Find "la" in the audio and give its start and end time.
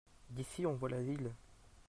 0.89-0.99